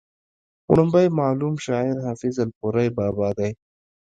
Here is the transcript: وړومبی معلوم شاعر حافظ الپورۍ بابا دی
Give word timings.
وړومبی 0.71 1.07
معلوم 1.19 1.55
شاعر 1.65 1.95
حافظ 2.07 2.35
الپورۍ 2.45 2.87
بابا 2.97 3.29
دی 3.37 3.49